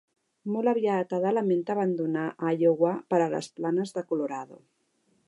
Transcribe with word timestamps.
Molt 0.53 0.71
aviat 0.71 1.13
Ada 1.17 1.33
lamenta 1.37 1.75
abandonar 1.75 2.25
Iowa 2.63 2.97
per 3.13 3.21
a 3.21 3.29
les 3.35 3.51
planes 3.61 3.97
de 3.99 4.05
Colorado. 4.13 4.63